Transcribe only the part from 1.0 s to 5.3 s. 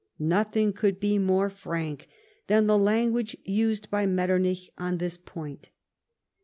more frank than the language used by Metternich on this